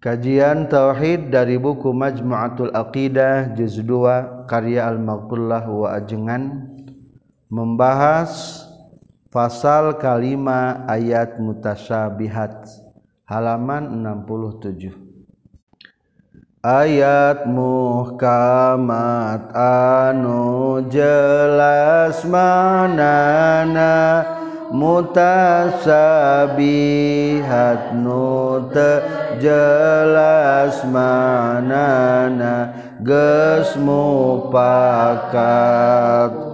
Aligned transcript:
Kajian 0.00 0.72
Tauhid 0.72 1.28
dari 1.28 1.60
buku 1.60 1.92
Majmu'atul 1.92 2.72
Aqidah 2.72 3.52
Juz 3.52 3.76
2 3.84 4.48
karya 4.48 4.88
Al-Maghfurlah 4.88 5.68
wa 5.68 5.92
Ajengan 5.92 6.72
membahas 7.52 8.64
pasal 9.28 10.00
kalima 10.00 10.88
ayat 10.88 11.36
mutasyabihat 11.36 12.64
halaman 13.28 13.92
67 13.92 14.88
Ayat 16.64 17.44
muhkamat 17.44 18.32
anu 19.52 20.80
jelas 20.88 22.24
manana 22.24 24.24
mutasabihat 24.70 25.98
nu 27.98 28.70
jelas 29.42 30.86
manana 30.86 32.70
geus 33.02 33.74
mupakat 33.74 34.54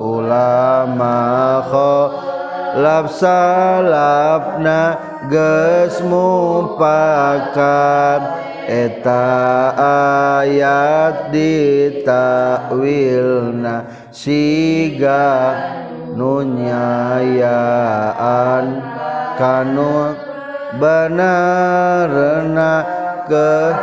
ulama 0.01 1.61
khalaf 1.69 3.13
salafna 3.13 4.97
geus 5.29 6.01
mupakat 6.07 8.23
eta 8.67 9.31
ayat 10.43 11.31
ditakwilna 11.31 13.87
siga 14.09 15.53
nunyayaan 16.17 17.53
kanu 19.37 20.17
benerna 20.81 22.75
ke 23.29 23.77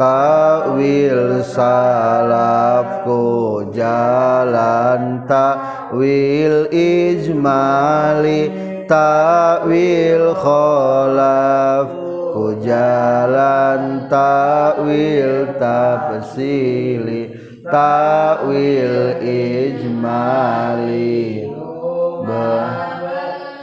Tawil 0.00 1.44
salafku 1.44 3.20
jalan 3.68 5.28
Tawil 5.28 6.72
ijmali 6.72 8.48
Tawil 8.88 10.32
kholaf. 10.40 12.09
Ku 12.30 12.54
jalan 12.62 14.06
takwil 14.06 15.58
tafsili 15.58 17.34
takwil 17.66 19.18
ijmali. 19.22 21.50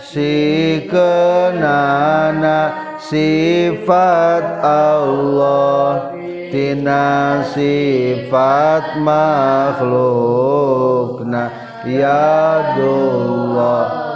Si 0.07 0.87
kenana 0.87 2.71
sifat 2.97 4.63
Allah 4.63 6.15
tina 6.49 7.43
sifat 7.53 8.97
makhlukna. 9.03 9.91
Ya 11.87 12.75
Allah 12.75 14.07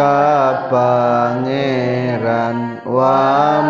ka 0.00 0.72
pangeran 0.72 2.56
wa 2.88 3.60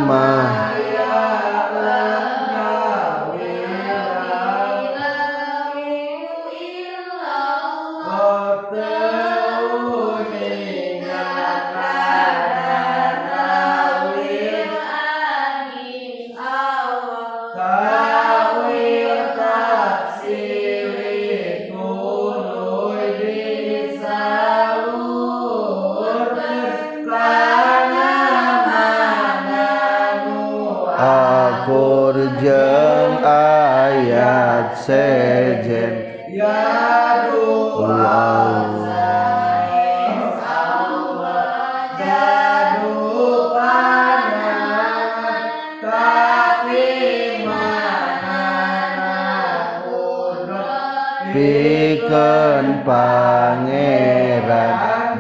pangeran 52.91 54.43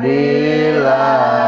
dilalama 0.03 1.39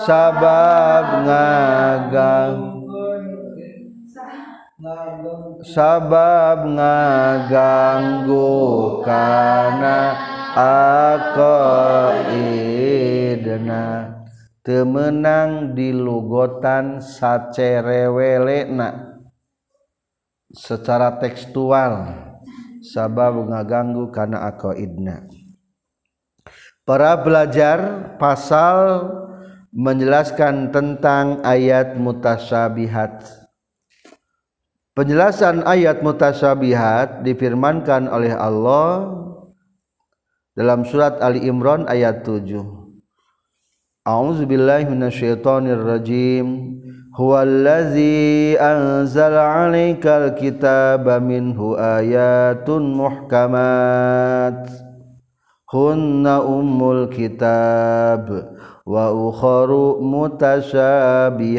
sabab 0.04 1.24
ngagang. 1.24 2.76
Sabab 5.66 6.70
ngaganggu 6.76 8.52
kana 9.02 10.14
aqaidna 10.60 11.64
temenang 14.62 15.74
di 15.74 15.90
lugotan 15.96 17.02
sacerewelena 17.02 19.16
secara 20.54 21.18
tekstual 21.18 22.14
sabab 22.86 23.50
ngaganggu 23.50 24.14
karena 24.14 24.54
aqaidna 24.54 25.26
para 26.86 27.18
belajar 27.20 28.14
pasal 28.22 29.10
menjelaskan 29.74 30.70
tentang 30.70 31.42
ayat 31.42 31.98
mutasyabihat 31.98 33.26
penjelasan 34.96 35.66
ayat 35.66 36.00
mutasyabihat 36.06 37.26
difirmankan 37.26 38.08
oleh 38.08 38.32
Allah 38.32 39.12
dalam 40.56 40.88
surat 40.88 41.20
Ali 41.20 41.44
Imran 41.44 41.84
ayat 41.90 42.24
7 42.24 42.86
A'udzubillahi 44.06 44.86
minasyaitonirrajim. 44.86 46.46
Huwallazi 47.18 48.54
anzala 48.54 49.66
'alaikal 49.66 50.38
kitaba 50.38 51.18
minhu 51.18 51.74
ayatun 51.74 52.94
muhkamat 52.94 54.85
hunna 55.70 56.42
ummul 56.46 57.10
kitab 57.10 58.30
wa 58.86 59.10
ukharu 59.10 59.98
mutasyabihat 60.02 61.50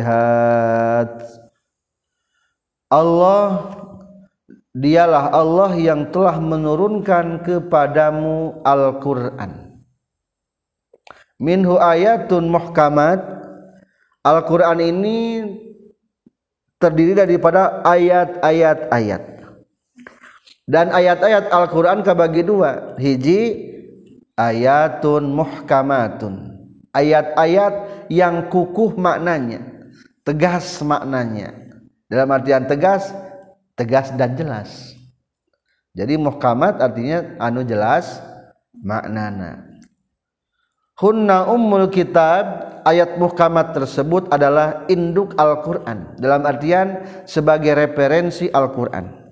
Allah 2.86 3.74
dialah 4.70 5.34
Allah 5.34 5.74
yang 5.74 6.14
telah 6.14 6.38
menurunkan 6.38 7.42
kepadamu 7.42 8.62
Al-Qur'an. 8.62 9.82
Minhu 11.42 11.80
ayatun 11.82 12.46
muhkamat. 12.46 13.18
Al-Qur'an 14.22 14.78
ini 14.82 15.42
terdiri 16.78 17.14
daripada 17.18 17.82
ayat-ayat 17.82 18.90
ayat 18.90 19.22
dan 20.66 20.90
ayat-ayat 20.90 21.46
Al-Qur'an 21.54 22.02
kabagi 22.02 22.42
dua. 22.42 22.98
Hiji 22.98 23.75
ayatun 24.36 25.32
muhkamatun. 25.32 26.54
Ayat-ayat 26.92 28.06
yang 28.08 28.48
kukuh 28.48 28.96
maknanya 28.96 29.60
tegas 30.24 30.80
maknanya. 30.80 31.52
Dalam 32.08 32.28
artian 32.32 32.64
tegas 32.64 33.10
tegas 33.76 34.14
dan 34.14 34.32
jelas. 34.38 34.94
Jadi 35.92 36.16
muhkamat 36.16 36.80
artinya 36.80 37.36
anu 37.40 37.64
jelas 37.64 38.20
maknana. 38.72 39.64
Hunna 40.96 41.52
ummul 41.52 41.92
kitab 41.92 42.72
ayat 42.88 43.20
muhkamat 43.20 43.76
tersebut 43.76 44.32
adalah 44.32 44.88
induk 44.88 45.36
Al-Qur'an. 45.36 46.16
Dalam 46.16 46.48
artian 46.48 47.04
sebagai 47.28 47.76
referensi 47.76 48.48
Al-Qur'an 48.48 49.25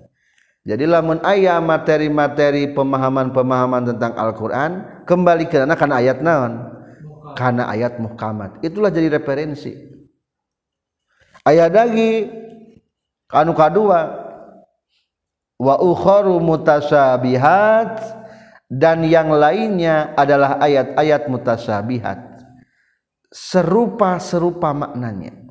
jadi 0.65 0.89
lamun 0.89 1.21
ayat 1.21 1.61
materi-materi 1.61 2.73
pemahaman-pemahaman 2.73 3.85
tentang 3.93 4.17
Al-Qur'an 4.17 5.05
kembali 5.05 5.45
ke 5.45 5.61
karena 5.61 6.01
ayat 6.01 6.25
naon? 6.25 6.73
Karena 7.37 7.69
ayat 7.69 8.01
muhkamat. 8.01 8.65
Itulah 8.65 8.89
jadi 8.89 9.13
referensi. 9.13 9.77
Ayat 11.45 11.69
lagi 11.69 12.33
kanu 13.29 13.53
kadua. 13.53 14.25
Wa 15.61 15.79
ukharu 15.79 16.41
mutasyabihat 16.41 18.01
dan 18.65 19.05
yang 19.05 19.29
lainnya 19.37 20.17
adalah 20.17 20.57
ayat-ayat 20.57 21.29
mutasyabihat. 21.29 22.41
Serupa-serupa 23.29 24.73
maknanya. 24.73 25.45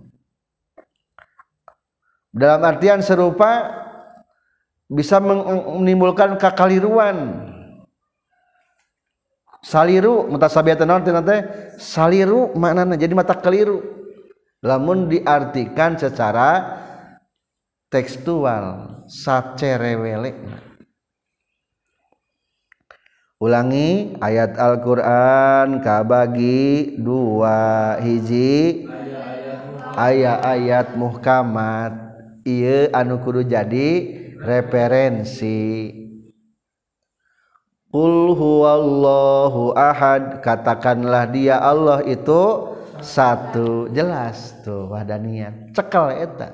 Dalam 2.34 2.66
artian 2.66 2.98
serupa 2.98 3.84
bisa 4.94 5.18
menimbulkan 5.18 6.38
kekaliruan 6.38 7.50
saliru 9.58 10.30
mutasabiatan 10.30 10.86
naon 10.86 11.02
teh 11.02 11.40
saliru 11.82 12.54
maknana 12.54 12.94
jadi 12.94 13.10
mata 13.10 13.34
keliru. 13.34 13.82
Lamun 14.64 15.12
diartikan 15.12 15.92
secara 16.00 16.80
tekstual 17.92 18.96
sacerewele. 19.04 20.32
Ulangi 23.36 24.16
ayat 24.24 24.56
Al-Qur'an 24.56 25.84
kabagi 25.84 26.96
dua 26.96 28.00
hiji. 28.00 28.88
Ayat-ayat 30.00 30.96
muhkamat. 30.96 31.92
Iya 32.48 32.88
anu 32.96 33.20
kudu 33.20 33.44
jadi 33.44 34.23
referensi. 34.44 35.90
Qul 37.88 38.36
huwallahu 38.36 39.72
ahad. 39.72 40.44
Katakanlah 40.44 41.32
dia 41.32 41.56
Allah 41.58 42.04
itu 42.04 42.74
satu. 43.00 43.88
Jelas 43.90 44.52
tuh 44.62 44.92
wahdaniat 44.92 45.72
cekal 45.72 46.12
eta. 46.12 46.52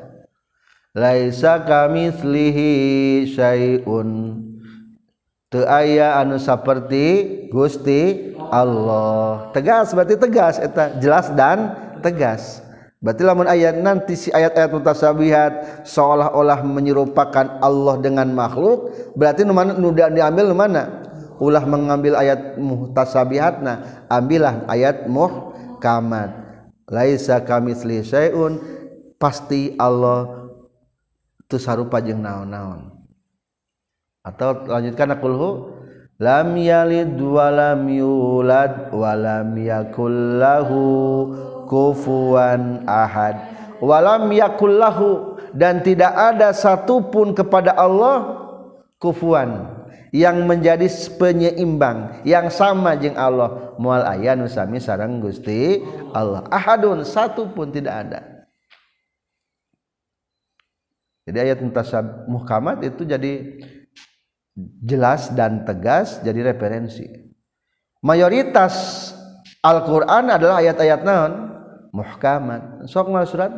Laisa 0.94 1.58
kamitslihi 1.66 2.70
syai'un. 3.26 4.42
Teu 5.50 5.66
aya 5.66 6.22
anu 6.22 6.38
saperti 6.38 7.46
Gusti 7.50 8.34
Allah. 8.38 9.50
Tegas 9.50 9.90
berarti 9.90 10.14
tegas 10.14 10.62
eta. 10.62 10.94
Jelas 11.02 11.26
dan 11.34 11.74
tegas 11.98 12.69
Berarti 13.00 13.24
lamun 13.24 13.48
ayat 13.48 13.80
nanti 13.80 14.12
si 14.12 14.28
ayat-ayat 14.28 14.76
mutasabihat 14.76 15.52
seolah-olah 15.88 16.60
menyerupakan 16.60 17.56
Allah 17.64 17.96
dengan 17.96 18.28
makhluk, 18.28 18.92
berarti 19.16 19.48
nu 19.48 19.56
mana 19.56 19.72
nu 19.72 19.88
diambil 19.88 20.52
mana? 20.52 21.08
Ulah 21.40 21.64
mengambil 21.64 22.20
ayat 22.20 22.60
mutasabihatna, 22.60 24.04
ambillah 24.12 24.68
ayat 24.68 25.08
muhkamat. 25.08 26.36
Laisa 26.92 27.40
kamitsli 27.40 28.04
syai'un, 28.04 28.60
pasti 29.16 29.72
Allah 29.80 30.52
tu 31.48 31.56
sarupa 31.56 32.04
jeung 32.04 32.20
naon-naon. 32.20 32.92
Atau 34.20 34.68
lanjutkan 34.68 35.16
aqulhu 35.16 35.80
lam 36.20 36.52
yalid 36.52 37.16
wa 37.16 37.48
lam 37.48 37.88
yulad 37.88 38.92
wa 38.92 39.16
lam 39.16 39.56
yakul 39.56 40.36
lahu 40.36 40.84
kufuwan 41.70 42.82
ahad. 42.90 43.38
Walam 43.78 44.26
yakullahu 44.34 45.38
dan 45.54 45.86
tidak 45.86 46.10
ada 46.10 46.50
satupun 46.50 47.30
kepada 47.30 47.70
Allah 47.78 48.42
kufuan 48.98 49.78
yang 50.10 50.42
menjadi 50.50 50.90
penyeimbang 51.14 52.26
yang 52.26 52.50
sama 52.50 52.98
jeng 52.98 53.14
Allah. 53.14 53.78
Mual 53.78 54.02
ayah 54.18 54.34
nusami 54.34 54.82
sarang 54.82 55.22
Gusti 55.22 55.78
Allah. 56.10 56.44
Ahadun 56.50 57.06
satu 57.06 57.46
pun 57.54 57.70
tidak 57.70 57.94
ada. 58.10 58.20
Jadi 61.30 61.38
ayat 61.38 61.62
mutasab 61.62 62.26
muhkamat 62.26 62.82
itu 62.82 63.06
jadi 63.06 63.62
jelas 64.82 65.30
dan 65.30 65.62
tegas 65.62 66.18
jadi 66.26 66.50
referensi. 66.50 67.06
Mayoritas 68.02 69.08
Al-Quran 69.62 70.32
adalah 70.32 70.58
ayat-ayat 70.58 71.00
naon 71.06 71.49
muhkamat 71.90 72.86
sok 72.86 73.10
mal 73.10 73.26
surat 73.26 73.50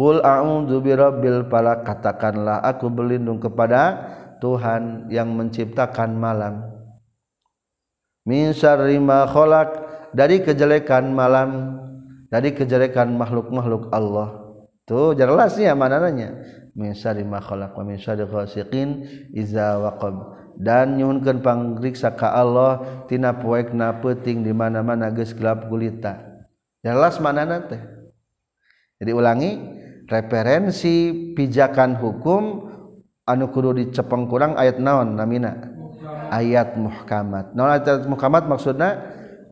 Qul 0.00 0.22
a'udzu 0.24 0.80
birabbil 0.80 1.44
falaq. 1.52 1.84
Katakanlah 1.84 2.64
aku 2.64 2.88
berlindung 2.88 3.36
kepada 3.36 4.00
Tuhan 4.40 5.12
yang 5.12 5.34
menciptakan 5.36 6.16
malam. 6.16 6.64
Min 8.24 8.56
syarri 8.56 8.96
ma 8.96 9.28
khalaq. 9.28 9.92
Dari 10.10 10.42
kejelekan 10.42 11.12
malam 11.14 11.78
dari 12.32 12.50
kejelekan 12.56 13.12
makhluk-makhluk 13.14 13.92
Allah. 13.94 14.58
Tuh 14.88 15.14
jelasnya 15.14 15.76
mana 15.76 16.02
nanya 16.02 16.34
min 16.74 16.96
syarri 16.96 17.22
ma 17.22 17.38
khalaq 17.38 17.76
wa 17.76 17.84
min 17.84 18.00
syarri 18.00 18.24
ghasiqin 18.24 19.04
iza 19.36 19.76
waqab. 19.84 20.40
Dan 20.56 20.96
nyuhunkeun 20.96 21.44
pangriksa 21.44 22.16
ka 22.16 22.32
Allah 22.32 23.04
tina 23.04 23.36
poekna 23.36 24.00
peuting 24.00 24.42
di 24.44 24.52
mana-mana 24.56 25.12
geus 25.12 25.36
gelap 25.36 25.68
gulita 25.68 26.29
jelas 26.80 27.20
mana 27.20 27.44
nanti 27.44 28.00
jadi 29.00 29.16
ulangi 29.16 29.56
referensi 30.10 31.32
pijakan 31.32 31.96
hukum 31.96 32.68
anu 33.24 33.48
kudu 33.48 33.78
dicepeng 33.78 34.26
kurang 34.26 34.58
ayat 34.58 34.82
naon 34.82 35.14
namina? 35.14 35.56
Ayat 36.28 36.74
muhkamat. 36.74 37.54
Naon 37.54 37.70
ayat 37.80 38.04
muhkamat 38.04 38.44
maksudnya 38.44 39.00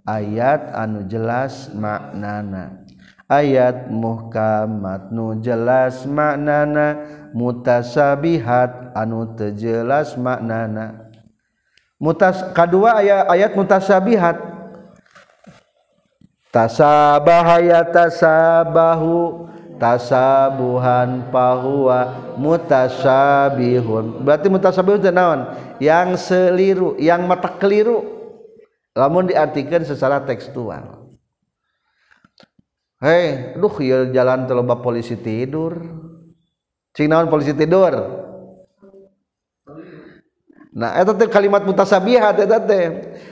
ayat 0.05 0.75
anu 0.75 1.07
jelas 1.07 1.71
maknana. 1.73 2.85
Ayat 3.25 3.89
muhkamat 3.89 5.15
nu 5.15 5.39
jelas 5.41 6.05
maknana. 6.05 7.17
Mutasabihat 7.33 8.93
anu 8.99 9.33
tejelas 9.33 10.13
maknana. 10.19 11.09
Mutas 11.97 12.41
kedua 12.53 13.01
ayat 13.01 13.33
ayat 13.33 13.53
mutasabihat 13.57 14.58
tasabahaya 16.53 17.85
tasabahu 17.89 19.49
tasabuhan 19.79 21.31
pahuwa 21.31 22.35
mutasabihun. 22.37 24.27
Berarti 24.27 24.47
mutasabihun 24.51 25.01
itu 25.01 25.13
naon? 25.15 25.41
Yang 25.79 26.29
seliru 26.29 26.99
yang 26.99 27.25
mata 27.25 27.49
keliru. 27.57 28.03
Namun 28.99 29.31
diartikan 29.31 29.87
secara 29.87 30.19
tekstual. 30.27 30.99
Hei 32.99 33.55
duh 33.55 33.71
ya 33.79 34.11
jalan 34.11 34.51
terloba 34.51 34.83
polisi 34.83 35.15
tidur. 35.15 35.79
Cing 36.91 37.07
naon 37.07 37.31
polisi 37.31 37.55
tidur? 37.55 37.95
Nah 40.75 40.99
itu 40.99 41.15
kalimat 41.31 41.63
mutasabihat 41.63 42.43
eta 42.43 42.59
teh. 42.59 42.87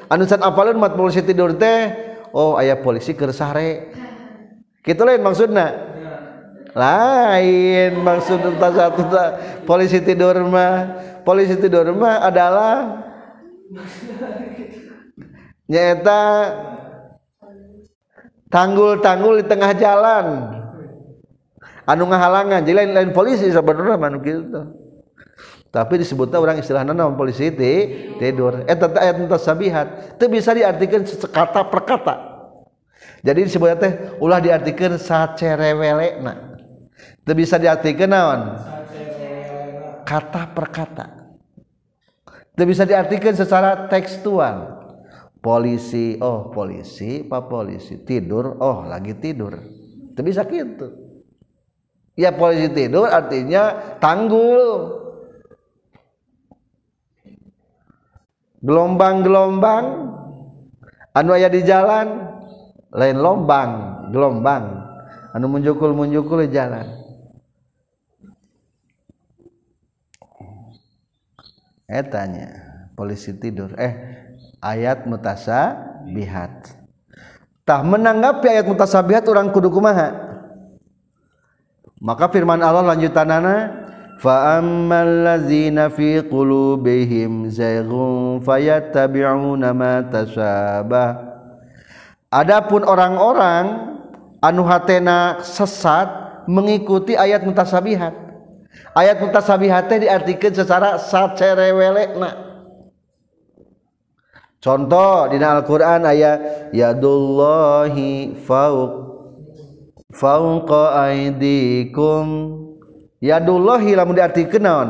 Anu 0.07 0.23
san 0.31 0.39
apalun 0.47 0.79
mat 0.79 0.95
polisi 0.95 1.19
tidur 1.27 1.51
teh 1.59 2.06
oh 2.33 2.59
ayah 2.59 2.79
polisi 2.81 3.13
kersare 3.13 3.93
gitu 4.87 5.03
lain 5.03 5.23
maksudnya 5.23 5.67
lain 6.77 8.01
maksud 8.01 8.41
satu 8.59 9.03
polisi 9.67 9.99
tidur 10.05 10.39
mah 10.47 11.03
polisi 11.27 11.59
tidur 11.59 11.91
mah 11.91 12.23
adalah 12.23 13.03
nyata 15.67 16.23
tanggul-tanggul 18.47 19.43
di 19.43 19.45
tengah 19.51 19.75
jalan. 19.75 20.27
Anu 21.87 22.11
ngahalangan 22.11 22.67
jadi 22.67 22.83
lain-lain 22.83 23.15
polisi 23.15 23.47
sebenarnya 23.47 23.95
manuk 23.95 24.27
gitu 24.27 24.86
tapi 25.77 26.01
disebutnya 26.01 26.41
orang 26.41 26.57
istilahnya 26.57 26.97
nama 26.97 27.13
polisi 27.13 27.53
tidur. 28.17 28.65
Eh 28.65 28.73
tentang 28.73 29.05
ayat 29.05 29.21
sabihat. 29.37 30.17
Itu 30.17 30.33
bisa 30.33 30.57
diartikan 30.57 31.05
kata 31.05 31.69
per 31.69 31.83
kata 31.85 32.17
jadi 33.27 33.43
disebutnya 33.43 33.77
teh 33.77 33.93
ulah 34.23 34.39
diartikan 34.39 34.95
sacerewelekna. 34.95 36.63
Itu 37.27 37.33
bisa 37.35 37.59
diartikan 37.59 38.15
naon? 38.15 38.41
Kata 40.07 40.55
per 40.55 40.67
kata 40.71 41.07
itu 42.57 42.65
bisa 42.65 42.89
diartikan 42.89 43.37
secara 43.37 43.91
tekstual. 43.91 44.81
Polisi 45.45 46.17
oh 46.19 46.51
polisi 46.51 47.23
pak 47.23 47.47
polisi 47.47 48.01
tidur 48.03 48.57
oh 48.63 48.89
lagi 48.89 49.13
tidur. 49.19 49.59
Itu 50.15 50.21
bisa 50.25 50.47
gitu. 50.49 50.89
Ya 52.17 52.33
polisi 52.33 52.73
tidur 52.73 53.11
artinya 53.13 53.99
tanggul 54.01 55.06
gelombang-gelombang. 58.67 59.85
Anu 61.17 61.33
aya 61.33 61.49
di 61.49 61.65
jalan 61.65 62.29
lain 62.91 63.17
lombang 63.23 63.71
gelombang. 64.11 64.85
Anu 65.33 65.47
munjukul-munjukul 65.49 66.45
di 66.45 66.51
jalan. 66.53 66.87
Etanya 71.87 72.51
polisi 72.99 73.31
tidur. 73.39 73.73
Eh 73.79 73.95
ayat 74.59 75.07
mutasa 75.07 75.79
bihat 76.11 76.75
tah 77.63 77.87
menanggapi 77.87 78.51
ayat 78.51 78.67
mutasabihat 78.67 79.23
orang 79.31 79.55
kudu 79.55 79.71
kumaha? 79.71 80.27
Maka 82.03 82.29
firman 82.29 82.61
Allah 82.61 82.85
lanjutanana 82.93 83.86
فأما 84.22 85.00
الذين 85.04 85.90
في 85.90 86.22
قلوبهم 86.30 87.50
زيغ 87.50 87.90
فيتبعون 88.46 89.64
ما 89.74 89.94
تشابه 90.14 91.32
Adapun 92.32 92.88
orang-orang 92.88 93.92
anu 94.40 94.64
hatena 94.64 95.44
sesat 95.44 96.08
mengikuti 96.48 97.12
ayat 97.12 97.44
mutasabihat. 97.44 98.16
Ayat 98.96 99.20
mutasabihat 99.20 99.92
diartikan 99.92 100.56
secara 100.56 100.96
sacerewelekna. 100.96 102.32
Contoh 104.64 105.28
di 105.28 105.44
Al-Qur'an 105.44 106.08
ayat 106.08 106.72
yadullahi 106.72 108.40
fauq 108.48 108.92
fauqa 110.16 111.04
aidikum 111.12 112.28
yadullahi 113.21 113.97
lamun 113.97 114.17
diartikeun 114.17 114.63
naon 114.63 114.89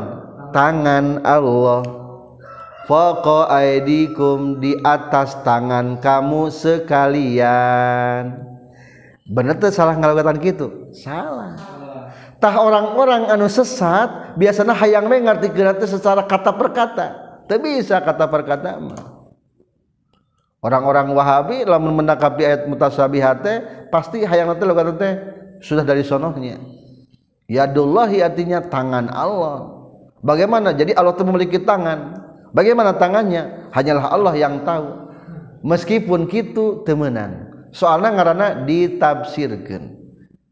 tangan 0.51 1.21
Allah. 1.27 1.83
Faqa 2.87 3.51
aidikum 3.51 4.63
di 4.63 4.71
atas 4.79 5.35
tangan 5.43 5.99
kamu 5.99 6.47
sekalian. 6.47 8.31
Bener 9.27 9.59
tuh 9.59 9.75
salah 9.75 9.99
ngalawatan 9.99 10.39
gitu 10.39 10.87
salah. 10.95 11.59
Tah 12.39 12.55
orang-orang 12.63 13.27
anu 13.27 13.51
sesat 13.51 14.39
biasanya 14.39 14.71
hayang 14.71 15.11
we 15.11 15.19
ngartikeun 15.19 15.75
teh 15.83 15.89
secara 15.89 16.23
kata 16.23 16.55
per 16.55 16.69
kata. 16.71 17.07
Teu 17.43 17.59
bisa 17.59 17.99
kata 17.99 18.23
per 18.31 18.47
kata 18.47 18.79
mah. 18.79 19.03
Orang-orang 20.63 21.11
Wahabi 21.11 21.67
lamun 21.67 21.91
menangkapi 21.91 22.41
ayat 22.43 22.61
mutasyabihat 22.71 23.43
pasti 23.91 24.23
hayang 24.23 24.55
teh 24.55 24.63
logatan 24.63 24.95
teh 24.95 25.13
sudah 25.59 25.83
dari 25.83 26.07
sonohnya. 26.07 26.55
Yadullahi 27.47 28.23
artinya 28.23 28.63
tangan 28.63 29.11
Allah. 29.11 29.73
Bagaimana? 30.21 30.75
Jadi 30.75 30.93
Allah 30.93 31.15
itu 31.15 31.23
memiliki 31.23 31.59
tangan. 31.63 32.19
Bagaimana 32.51 32.95
tangannya? 32.95 33.71
Hanyalah 33.71 34.05
Allah 34.11 34.33
yang 34.35 34.63
tahu. 34.67 35.09
Meskipun 35.63 36.27
gitu 36.31 36.83
temenan. 36.85 37.51
Soalnya 37.73 38.15
ngarana 38.15 38.47
ditafsirkan. 38.63 39.97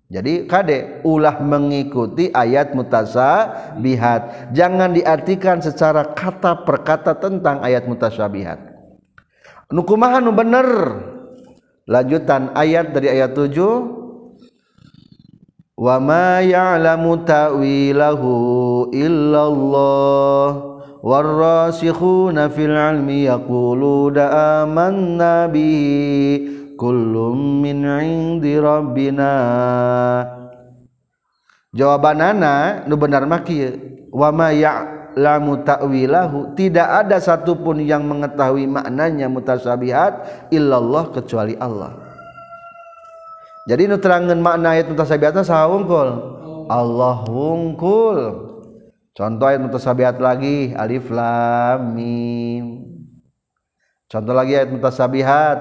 Jadi 0.06 0.46
kade 0.46 1.02
ulah 1.02 1.42
mengikuti 1.42 2.30
ayat 2.30 2.78
mutasabihat 2.78 4.54
jangan 4.54 4.94
diartikan 4.94 5.58
secara 5.66 6.14
kata 6.14 6.62
per 6.62 6.86
kata 6.86 7.18
tentang 7.18 7.66
ayat 7.66 7.90
mutasabihat 7.90 8.76
nukumaha 9.74 10.22
nu 10.22 10.32
bener. 10.36 10.70
Lanjutan 11.86 12.50
ayat 12.58 12.98
dari 12.98 13.14
ayat 13.14 13.38
7 13.38 13.54
wa 15.76 16.00
ma 16.00 16.40
ya'lamu 16.40 17.24
ta'wilahu 17.28 18.32
illallah. 18.96 20.48
Warrasikhuna 21.06 22.50
fil 22.50 22.74
ilmi 22.74 23.30
yaquluna 23.30 24.66
amanna 24.66 25.46
bihi 25.46 26.74
kullum 26.74 27.62
min 27.62 27.86
'indi 27.86 28.58
rabbina. 28.58 29.34
Jawabanana 31.76 32.88
nu 32.90 32.98
benar 32.98 33.30
mah 33.30 33.46
kieu. 33.46 34.10
Wa 34.10 34.34
ma 34.34 34.50
ya'lamu 34.50 35.62
ta'wilahu 35.62 36.58
tidak 36.58 37.06
ada 37.06 37.22
satupun 37.22 37.84
yang 37.86 38.02
mengetahui 38.08 38.66
maknanya 38.66 39.30
mutasabihat 39.30 40.50
illallah 40.50 41.14
kecuali 41.14 41.54
Allah 41.60 42.05
jadi 43.66 43.90
nu 43.90 43.98
terangkan 43.98 44.38
makna 44.38 44.78
ayat 44.78 44.94
mutasabihat 44.94 45.42
saha 45.42 45.66
wungkul? 45.66 46.10
Allah 46.70 47.26
wungkul. 47.26 48.20
Contoh 49.18 49.46
ayat 49.50 49.62
mutasabihat 49.66 50.22
lagi 50.22 50.78
alif 50.78 51.10
lam 51.10 51.98
mim. 51.98 52.86
Contoh 54.06 54.38
lagi 54.38 54.54
ayat 54.54 54.70
mutasabihat 54.70 55.58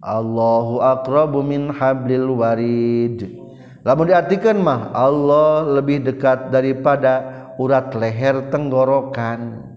Allahu 0.00 0.80
aqrabu 0.80 1.44
min 1.44 1.68
hablil 1.68 2.40
warid. 2.40 3.36
Lamun 3.84 4.08
diartikan 4.08 4.56
mah 4.56 4.96
Allah 4.96 5.60
lebih 5.76 6.08
dekat 6.08 6.48
daripada 6.48 7.52
urat 7.60 7.92
leher 7.92 8.48
tenggorokan 8.48 9.75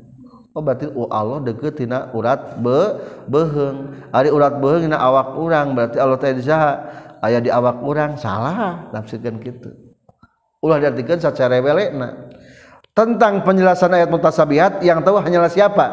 berarti 0.53 0.89
oh 0.91 1.07
Allah 1.13 1.45
deket 1.45 1.79
tina 1.79 2.09
urat 2.13 2.57
be 2.59 2.79
beheng. 3.29 3.93
Ari 4.09 4.33
urat 4.33 4.57
beheng 4.57 4.89
tina 4.89 4.97
awak 4.97 5.37
urang 5.37 5.77
berarti 5.77 5.97
Allah 6.01 6.17
teh 6.17 6.33
disaha. 6.33 6.71
Aya 7.19 7.43
di 7.43 7.51
awak 7.51 7.83
urang 7.83 8.17
salah. 8.17 8.89
Tafsirkan 8.91 9.37
gitu 9.43 9.89
ulah 10.59 10.79
diartikan 10.79 11.19
secara 11.19 11.59
welekna 11.63 12.27
tentang 12.91 13.43
penjelasan 13.47 13.95
ayat 13.95 14.11
mutasabihat 14.11 14.83
yang 14.83 14.99
tahu 14.99 15.15
hanyalah 15.23 15.47
siapa? 15.47 15.87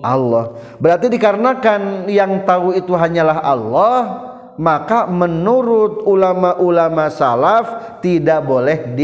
Allah. 0.00 0.56
Berarti 0.80 1.12
dikarenakan 1.12 2.08
yang 2.08 2.46
tahu 2.48 2.72
itu 2.72 2.94
hanyalah 2.96 3.42
Allah 3.42 4.24
maka 4.56 5.04
menurut 5.10 6.06
ulama-ulama 6.06 7.10
salaf 7.10 7.98
tidak 8.00 8.46
boleh 8.46 8.96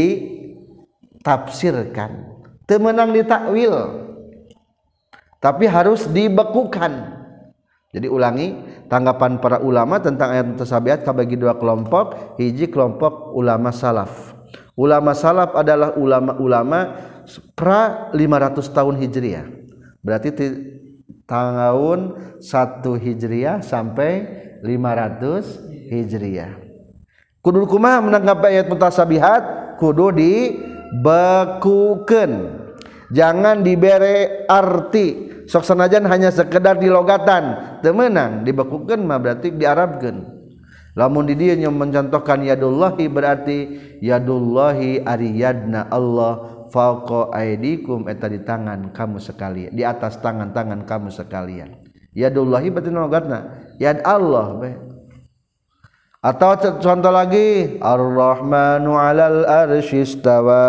ditafsirkan. 1.21 2.33
Temenang 2.65 3.13
ditakwil 3.13 4.06
tapi 5.37 5.69
harus 5.69 6.09
dibekukan. 6.09 7.15
Jadi 7.93 8.07
ulangi 8.11 8.47
tanggapan 8.91 9.39
para 9.39 9.63
ulama 9.63 10.03
tentang 10.03 10.35
ayat 10.35 10.45
mutasabihat 10.53 11.07
kabagi 11.07 11.39
dua 11.39 11.55
kelompok 11.55 12.35
hiji 12.37 12.67
kelompok 12.67 13.33
ulama 13.33 13.71
salaf. 13.71 14.35
Ulama 14.77 15.17
salaf 15.17 15.57
adalah 15.57 15.97
ulama-ulama 15.97 16.93
pra 17.57 18.13
500 18.13 18.77
tahun 18.77 18.95
hijriah. 19.01 19.45
Berarti 20.05 20.29
tahun 21.25 21.99
1 22.39 22.85
hijriah 23.01 23.65
sampai 23.65 24.11
500 24.61 25.67
Hijriyah 25.87 26.51
kudu 27.39 27.63
kumaha 27.63 28.03
menangkap 28.03 28.43
ayat 28.43 28.67
mutasabihat 28.67 29.79
kudu 29.79 30.11
dibekukeun 30.11 32.31
jangan 33.13 33.61
dibere 33.61 34.47
arti. 34.47 35.35
Sok 35.47 35.63
sanajan 35.63 36.03
hanya 36.11 36.27
sekedar 36.27 36.75
dilogatan. 36.75 37.79
Temenang 37.79 38.43
dibekukeun 38.43 39.07
mah 39.07 39.15
berarti 39.15 39.55
diarabkeun. 39.55 40.37
Lamun 40.97 41.29
di 41.29 41.37
dieu 41.37 41.53
mencontohkan 41.69 42.41
yadullahi 42.41 43.05
berarti 43.05 43.57
yadullahi 44.01 45.05
ari 45.05 45.29
yadna 45.37 45.85
Allah 45.93 46.65
fauqa 46.73 47.29
aidikum 47.37 48.09
eta 48.09 48.25
di 48.25 48.41
tangan 48.41 48.89
kamu 48.97 49.21
sekalian 49.21 49.71
di 49.77 49.85
atas 49.85 50.17
tangan-tangan 50.19 50.89
kamu 50.89 51.13
sekalian. 51.13 51.85
Yadullahi 52.17 52.73
berarti 52.73 52.89
logatna 52.89 53.39
yad 53.77 54.01
Allah 54.01 54.57
be. 54.57 54.71
Atau 56.17 56.81
contoh 56.81 57.13
lagi 57.13 57.77
ar-rahmanu 57.77 58.97
'alal 58.97 59.45
arsyistawa 59.45 60.65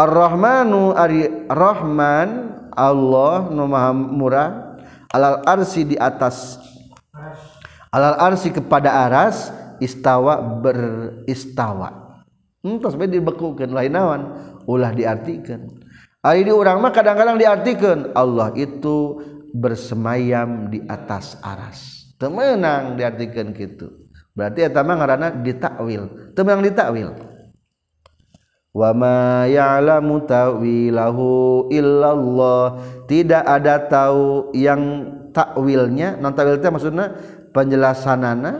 ar-rahmanu 0.00 0.96
ari 0.96 1.28
rahman 1.48 2.56
Allah 2.72 3.52
nu 3.52 3.68
maha 3.68 3.92
murah 3.92 4.50
alal 5.12 5.44
arsi 5.44 5.84
di 5.84 5.96
atas. 6.00 6.56
Alal 7.90 8.16
arsi 8.22 8.54
kepada 8.54 9.04
aras 9.04 9.50
istawa 9.82 10.38
beristawa. 10.38 12.22
Entos 12.62 12.94
bae 12.94 13.10
dibekukeun 13.10 13.74
lain 13.74 13.92
naon? 13.92 14.22
Ulah 14.64 14.94
diartikan. 14.94 15.66
Ari 16.20 16.46
di 16.46 16.52
urang 16.52 16.78
mah 16.84 16.92
kadang-kadang 16.92 17.40
diartikan 17.40 18.12
Allah 18.14 18.52
itu 18.54 19.18
bersemayam 19.56 20.70
di 20.70 20.84
atas 20.86 21.40
aras. 21.42 22.12
Temenang 22.20 22.94
diartikan 23.00 23.50
gitu 23.56 24.08
berarti 24.30 24.62
eta 24.62 24.80
mah 24.86 24.96
ngaranna 24.96 25.28
ditakwil. 25.42 26.32
Teu 26.32 26.46
meunang 26.46 26.64
ditakwil 26.64 27.29
wa 28.70 28.90
ma 28.94 29.46
ya'lamu 29.46 30.22
ta'wilahu 30.26 31.68
illallah. 31.70 32.64
Tidak 33.06 33.42
ada 33.42 33.86
tahu 33.90 34.54
yang 34.54 34.82
takwilnya 35.30 36.18
non 36.18 36.34
takwil 36.34 36.58
teh 36.58 36.70
maksudna 36.70 37.04
penjelasanana 37.54 38.50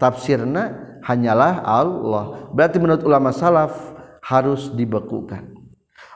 tafsirna 0.00 0.62
hanyalah 1.04 1.64
Allah. 1.64 2.52
Berarti 2.52 2.76
menurut 2.80 3.04
ulama 3.04 3.32
salaf 3.32 3.74
harus 4.24 4.72
dibekukan. 4.72 5.56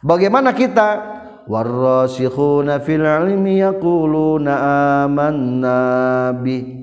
Bagaimana 0.05 0.53
kita? 0.53 1.21
Warasikhuna 1.43 2.79
fil 2.87 3.03
ilmi 3.03 3.59
yaquluna 3.59 4.53
amanna 5.03 6.31
bih 6.39 6.83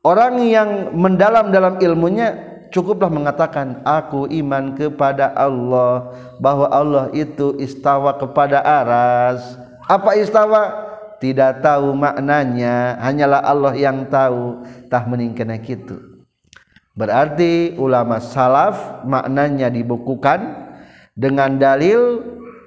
Orang 0.00 0.40
yang 0.48 0.96
mendalam 0.96 1.52
dalam 1.52 1.76
ilmunya 1.76 2.49
cukuplah 2.70 3.10
mengatakan 3.10 3.82
aku 3.84 4.30
iman 4.30 4.74
kepada 4.74 5.34
Allah 5.34 6.14
bahwa 6.38 6.66
Allah 6.70 7.04
itu 7.12 7.58
istawa 7.58 8.16
kepada 8.16 8.62
aras. 8.62 9.58
Apa 9.86 10.16
istawa? 10.16 10.88
Tidak 11.20 11.60
tahu 11.60 11.92
maknanya, 11.92 12.96
hanyalah 12.96 13.44
Allah 13.44 13.76
yang 13.76 14.08
tahu. 14.08 14.64
Tah 14.88 15.04
meningkana 15.04 15.60
kitu. 15.60 16.24
Berarti 16.96 17.76
ulama 17.76 18.18
salaf 18.24 19.04
maknanya 19.04 19.68
dibukukan 19.68 20.72
dengan 21.12 21.60
dalil 21.60 22.24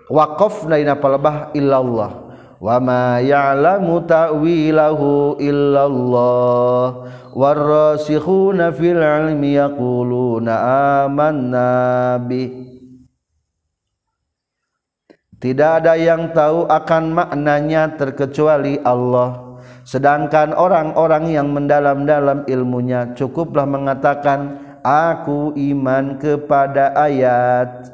waqaf 0.08 0.70
lain 0.70 0.86
apa 0.86 1.08
lebah 1.10 1.38
illallah 1.58 2.23
wa 2.64 2.80
ma 2.80 3.20
ya'lamu 3.20 4.08
ta'wilahu 4.08 5.36
illallah. 5.44 7.12
Warasikhuna 7.34 8.72
fil 8.72 9.04
ilmi 9.04 9.60
yaquluna 9.60 10.54
amanna 11.04 12.16
bi 12.24 12.64
tidak 15.44 15.84
ada 15.84 16.00
yang 16.00 16.32
tahu 16.32 16.72
akan 16.72 17.12
maknanya 17.12 18.00
terkecuali 18.00 18.80
Allah. 18.80 19.60
Sedangkan 19.84 20.56
orang-orang 20.56 21.36
yang 21.36 21.52
mendalam 21.52 22.08
dalam 22.08 22.48
ilmunya 22.48 23.12
cukuplah 23.12 23.68
mengatakan 23.68 24.56
aku 24.88 25.52
iman 25.52 26.16
kepada 26.16 26.96
ayat 26.96 27.92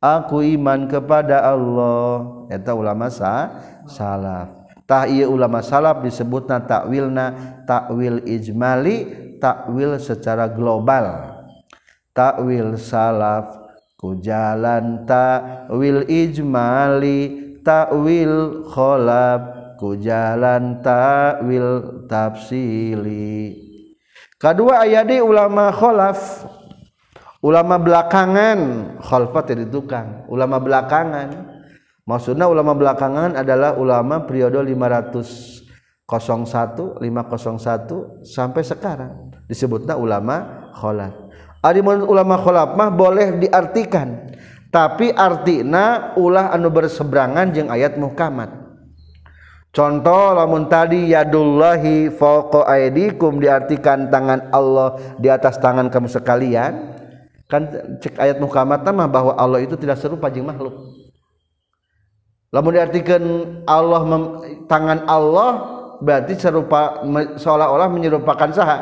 aku 0.00 0.44
iman 0.56 0.86
kepada 0.88 1.42
Allah. 1.42 2.46
Eta 2.52 2.72
ulama 2.76 3.10
sa 3.10 3.62
salaf. 3.88 4.66
Tah 4.86 5.10
ieu 5.10 5.34
ulama 5.34 5.66
salaf 5.66 5.98
disebutna 6.06 6.62
takwilna 6.62 7.58
takwil 7.66 8.22
ijmali 8.22 8.96
takwil 9.42 9.98
secara 9.98 10.46
global. 10.46 11.34
Takwil 12.14 12.78
salaf 12.78 13.50
ku 13.98 14.22
jalan 14.22 15.02
takwil 15.02 16.06
ijmali 16.06 17.18
takwil 17.66 18.62
kholab 18.70 19.74
ku 19.74 19.98
jalan 19.98 20.78
takwil 20.86 22.06
tafsili. 22.06 23.58
Kedua 24.38 24.86
ayat 24.86 25.10
di 25.10 25.18
ulama 25.18 25.74
kholaf. 25.74 26.46
Ulama 27.46 27.78
belakangan 27.78 28.58
khalfat 28.98 29.54
jadi 29.54 29.70
tukang 29.70 30.26
ulama 30.26 30.58
belakangan 30.58 31.54
Maksudnya 32.06 32.46
ulama 32.46 32.70
belakangan 32.70 33.34
adalah 33.34 33.74
ulama 33.74 34.22
periode 34.30 34.62
501 34.62 36.06
501 36.06 37.02
sampai 38.22 38.62
sekarang 38.62 39.34
disebutnya 39.50 39.98
ulama 39.98 40.70
kholaf. 40.70 41.10
Ari 41.66 41.82
ulama 41.82 42.38
kholaf 42.38 42.78
mah 42.78 42.94
boleh 42.94 43.42
diartikan 43.42 44.38
tapi 44.70 45.10
artina 45.10 46.14
ulah 46.14 46.54
anu 46.54 46.70
berseberangan 46.70 47.50
jeung 47.50 47.74
ayat 47.74 47.98
muhkamat. 47.98 48.54
Contoh 49.74 50.30
lamun 50.30 50.70
tadi 50.70 51.10
yadullahi 51.10 52.06
fawqa 52.14 52.70
aidikum 52.70 53.42
diartikan 53.42 54.14
tangan 54.14 54.46
Allah 54.54 54.94
di 55.18 55.26
atas 55.26 55.58
tangan 55.58 55.90
kamu 55.90 56.06
sekalian. 56.06 57.02
Kan 57.46 57.70
cek 58.02 58.18
ayat 58.18 58.42
muhkamat 58.42 58.82
mah 58.82 59.06
bahwa 59.06 59.32
Allah 59.38 59.62
itu 59.62 59.78
tidak 59.78 60.02
serupa 60.02 60.26
jeung 60.26 60.50
makhluk. 60.50 60.74
Lamun 62.50 62.74
diartikan 62.74 63.22
Allah 63.66 64.02
tangan 64.66 65.06
Allah 65.06 65.50
berarti 66.02 66.34
serupa 66.34 67.02
seolah-olah 67.38 67.86
menyerupakan 67.90 68.50
saha. 68.50 68.78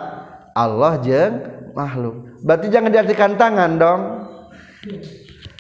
Allah 0.54 0.96
jeng 1.02 1.42
makhluk. 1.74 2.40
Berarti 2.46 2.70
jangan 2.70 2.90
diartikan 2.94 3.34
tangan 3.34 3.70
dong. 3.76 4.00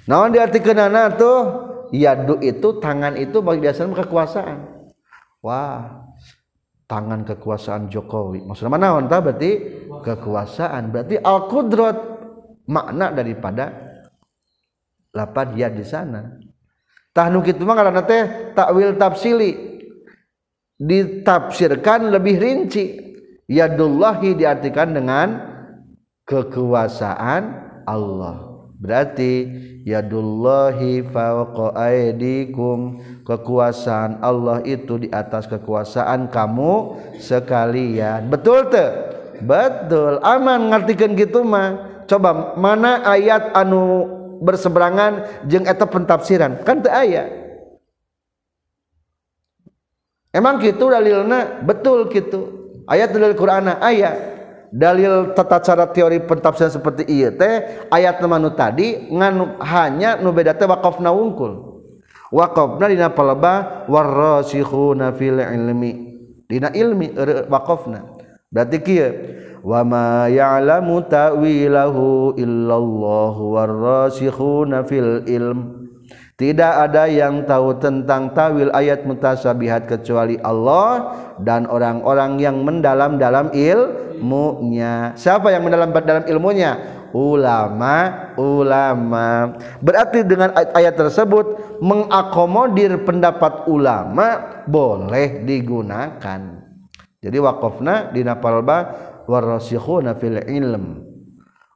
Naon 0.06 0.30
diartikan 0.30 0.78
anak 0.88 1.18
tuh? 1.18 1.40
Yadu 1.94 2.40
itu 2.42 2.78
tangan 2.82 3.18
itu 3.18 3.38
bagi 3.42 3.66
dasarnya 3.66 4.04
kekuasaan. 4.04 4.58
Wah 5.42 6.06
tangan 6.86 7.26
kekuasaan 7.26 7.90
Jokowi. 7.90 8.46
Maksudnya 8.46 8.70
mana 8.70 9.00
entah 9.00 9.18
berarti 9.18 9.82
kekuasaan. 10.04 10.94
Berarti 10.94 11.18
al 11.18 11.50
kudrot 11.50 12.13
makna 12.68 13.12
daripada 13.12 13.72
lapan 15.14 15.46
dia 15.54 15.68
di 15.70 15.84
sana. 15.86 16.36
Takwil 17.14 18.98
tafsili. 18.98 19.52
Ditafsirkan 20.74 22.10
lebih 22.10 22.34
rinci. 22.42 22.98
Yadullahi 23.46 24.34
diartikan 24.34 24.90
dengan 24.96 25.38
kekuasaan 26.26 27.42
Allah. 27.86 28.54
Berarti 28.74 29.46
yadullahi 29.86 31.04
fawqaidikum 31.06 32.78
kekuasaan 33.22 34.18
Allah 34.24 34.64
itu 34.66 34.98
di 34.98 35.08
atas 35.14 35.46
kekuasaan 35.46 36.32
kamu 36.32 36.98
sekalian. 37.20 38.26
Betul 38.32 38.68
tuh 38.72 38.90
betul. 39.44 40.18
Aman 40.24 40.74
ngartikan 40.74 41.14
gitu 41.14 41.46
mah 41.46 41.93
coba 42.06 42.56
mana 42.56 43.04
ayat 43.04 43.54
anu 43.56 44.08
berseberangan 44.44 45.44
jeng 45.48 45.64
eta 45.64 45.88
pentafsiran? 45.88 46.60
Kan 46.62 46.84
teu 46.84 46.92
aya. 46.92 47.30
Emang 50.34 50.58
gitu 50.58 50.90
dalilna? 50.90 51.62
Betul 51.62 52.10
gitu 52.10 52.40
ayat 52.90 53.14
dalil 53.14 53.38
Quran 53.38 53.72
aya. 53.78 54.34
Dalil 54.74 55.30
tata 55.38 55.62
cara 55.62 55.86
teori 55.86 56.18
pentafsiran 56.18 56.74
seperti 56.74 57.06
iya 57.06 57.30
teh 57.30 57.86
ayat 57.94 58.18
manu 58.26 58.50
tadi 58.58 59.06
nganu 59.06 59.62
hanya 59.62 60.18
nu 60.18 60.34
beda 60.34 60.50
teh 60.58 60.66
waqafna 60.66 61.14
wungkul. 61.14 61.78
Waqafna 62.34 62.90
dina 62.90 63.06
paleba 63.14 63.86
warasikhuna 63.86 65.14
fil 65.14 65.38
ilmi. 65.38 66.18
Dina 66.50 66.74
ilmi 66.74 67.14
waqafna. 67.46 68.18
Berarti 68.50 68.78
kieu 68.82 69.10
wa 69.64 69.80
ma 69.80 70.28
ya'lamu 70.28 71.00
ta'wilahu 71.08 72.36
illallah 72.36 73.34
warasikhuna 73.34 74.84
fil 74.84 75.24
ilm. 75.24 75.88
Tidak 76.34 76.74
ada 76.90 77.06
yang 77.06 77.46
tahu 77.46 77.78
tentang 77.78 78.34
tawil 78.34 78.68
ayat 78.74 79.06
mutasabihat 79.06 79.86
kecuali 79.86 80.34
Allah 80.42 81.14
dan 81.38 81.64
orang-orang 81.70 82.42
yang 82.42 82.58
mendalam 82.66 83.22
dalam 83.22 83.54
ilmunya. 83.54 85.14
Siapa 85.14 85.54
yang 85.54 85.62
mendalam 85.62 85.94
dalam 85.94 86.26
ilmunya? 86.26 86.74
Ulama 87.14 88.24
ulama. 88.34 89.54
Berarti 89.78 90.26
dengan 90.26 90.50
ayat 90.54 90.98
tersebut 90.98 91.78
mengakomodir 91.78 92.98
pendapat 93.06 93.66
ulama 93.70 94.62
boleh 94.66 95.46
digunakan. 95.46 96.40
Jadi 97.24 97.38
waqafna 97.40 98.12
dina 98.12 98.36
palba 98.36 99.13
warasikhuna 99.28 100.16
fil 100.16 100.40
ilm. 100.44 101.04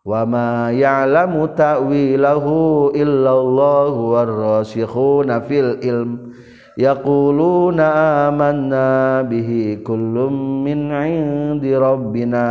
Wama 0.09 0.73
ya'lamu 0.73 1.53
ta'wilahu 1.53 2.97
illallahu 2.97 4.01
warrasikhuna 4.17 5.45
fil 5.45 5.81
ilm. 5.85 6.33
Yaquluna 6.79 7.87
amanna 8.31 9.21
bihi 9.27 9.83
kullum 9.83 10.65
min 10.65 10.89
'indi 10.95 11.75
rabbina. 11.75 12.47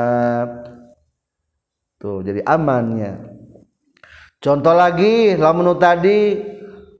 Tuh 1.98 2.22
jadi 2.22 2.46
amannya. 2.46 3.34
Contoh 4.38 4.76
lagi 4.78 5.34
lamun 5.34 5.74
tadi 5.82 6.38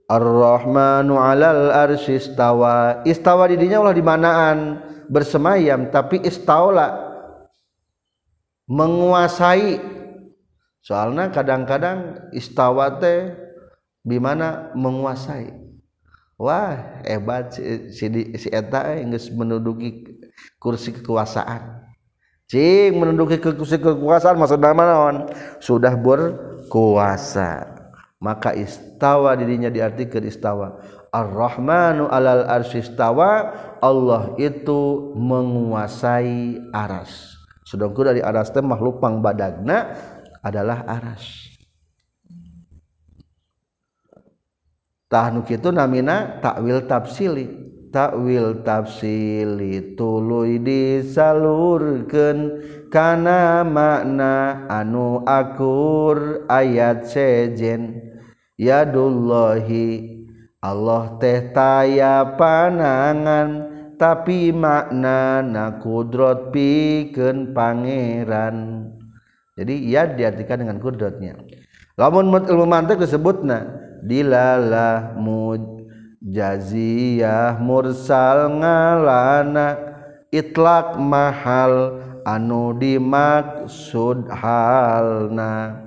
Ar-Rahmanu 0.08 1.20
'alal 1.20 1.70
arsy 1.70 2.18
istawa 2.18 3.04
istawa 3.04 3.46
di 3.46 3.60
dinya 3.60 3.78
ulah 3.78 3.94
di 3.94 4.02
manaan 4.02 4.80
bersemayam 5.06 5.92
tapi 5.92 6.24
istaula 6.24 7.07
menguasai. 8.68 9.80
Soalnya 10.84 11.32
kadang-kadang 11.32 12.30
istawate 12.36 13.34
bimana 14.04 14.70
menguasai. 14.76 15.52
Wah 16.38 17.02
hebat 17.02 17.58
si, 17.58 17.90
si, 17.90 18.06
si 18.38 18.48
eta 18.54 18.94
geus 18.94 19.26
menduduki 19.34 20.06
kursi 20.62 20.94
kekuasaan. 20.94 21.82
Cing 22.46 22.94
menduduki 22.94 23.42
kursi 23.42 23.82
kekuasaan 23.82 24.38
maksudnya 24.38 24.70
naon? 24.70 25.26
Sudah 25.58 25.98
berkuasa. 25.98 27.74
Maka 28.22 28.54
istawa 28.54 29.34
dirinya 29.34 29.66
diartikan 29.66 30.22
istawa. 30.22 30.78
Ar-Rahmanu 31.10 32.06
alal 32.06 32.46
arsistawa 32.46 33.56
Allah 33.80 34.36
itu 34.36 35.14
menguasai 35.16 36.60
aras 36.70 37.37
sedangkan 37.68 38.16
dari 38.16 38.24
aras 38.24 38.48
teh 38.48 38.64
makhluk 38.64 38.96
pang 38.96 39.20
badagna 39.20 39.92
adalah 40.40 40.88
aras. 40.88 41.52
Tahnu 45.08 45.40
kitu 45.44 45.68
namina 45.68 46.40
takwil 46.40 46.88
tafsili. 46.88 47.68
Takwil 47.88 48.68
tafsili 48.68 49.96
tuluy 49.96 50.60
disalurkeun 50.60 52.60
kana 52.92 53.64
makna 53.64 54.68
anu 54.68 55.24
akur 55.24 56.44
ayat 56.52 57.08
sejen. 57.08 57.96
Yadullahi 58.60 60.20
Allah 60.60 61.16
teh 61.16 61.48
taya 61.56 62.36
panangan. 62.36 63.67
Tapi 63.98 64.54
makna 64.54 65.42
na 65.42 65.82
kudrot 65.82 66.54
pikeun 66.54 67.50
pangeran. 67.52 68.86
Jadi 69.58 69.74
ia 69.90 70.06
diartikan 70.06 70.62
dengan 70.62 70.78
kudratnya. 70.78 71.34
Lamun 71.98 72.30
ilmu 72.30 72.62
mantek 72.62 73.02
disebutna 73.02 73.66
dilalah 74.06 75.18
mujaziyah 75.18 76.78
mursal 77.58 78.54
ngalana 78.62 79.74
itlak 80.30 80.94
mahal 80.94 81.98
anu 82.22 82.70
dimaksud 82.78 84.30
halna. 84.30 85.82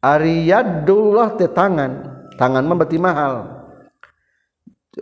Ariyadullah 0.00 1.36
te 1.36 1.44
tangan. 1.44 2.08
Tangan 2.40 2.64
mahal 2.72 3.59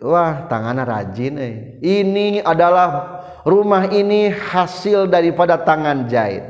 wah 0.02 0.46
tangannya 0.46 0.84
rajin 0.86 1.34
eh. 1.38 1.54
ini 1.82 2.38
adalah 2.42 3.20
rumah 3.42 3.86
ini 3.90 4.30
hasil 4.32 5.10
daripada 5.10 5.60
tangan 5.60 6.06
jahit. 6.06 6.44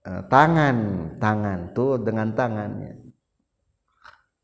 Eh, 0.00 0.22
tangan 0.32 0.76
tangan 1.20 1.76
tuh 1.76 2.00
dengan 2.00 2.32
tangannya. 2.32 2.96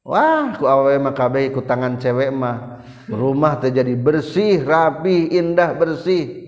Wah 0.07 0.55
ku 0.55 0.71
awe 0.71 0.95
mah 1.03 1.15
kabeh 1.17 1.51
ku 1.51 1.65
tangan 1.65 1.99
cewek 1.99 2.31
mah. 2.31 2.85
Rumah 3.11 3.59
terjadi 3.63 3.95
bersih 3.99 4.63
rapi 4.63 5.35
indah 5.35 5.75
bersih. 5.75 6.45